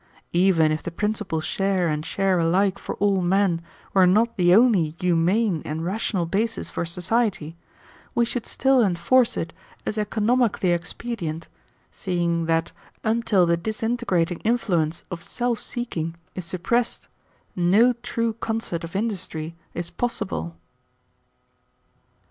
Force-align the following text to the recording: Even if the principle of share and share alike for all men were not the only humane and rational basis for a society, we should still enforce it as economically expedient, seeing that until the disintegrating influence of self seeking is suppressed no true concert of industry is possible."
Even 0.33 0.71
if 0.71 0.81
the 0.81 0.89
principle 0.89 1.37
of 1.37 1.45
share 1.45 1.87
and 1.87 2.03
share 2.03 2.39
alike 2.39 2.79
for 2.79 2.95
all 2.95 3.21
men 3.21 3.61
were 3.93 4.07
not 4.07 4.35
the 4.35 4.51
only 4.55 4.95
humane 4.99 5.61
and 5.63 5.85
rational 5.85 6.25
basis 6.25 6.71
for 6.71 6.81
a 6.81 6.87
society, 6.87 7.55
we 8.15 8.25
should 8.25 8.47
still 8.47 8.83
enforce 8.83 9.37
it 9.37 9.53
as 9.85 9.99
economically 9.99 10.69
expedient, 10.71 11.47
seeing 11.91 12.47
that 12.47 12.71
until 13.03 13.45
the 13.45 13.55
disintegrating 13.55 14.39
influence 14.39 15.03
of 15.11 15.21
self 15.21 15.59
seeking 15.59 16.15
is 16.33 16.45
suppressed 16.45 17.07
no 17.55 17.93
true 17.93 18.33
concert 18.33 18.83
of 18.83 18.95
industry 18.95 19.53
is 19.75 19.91
possible." 19.91 20.55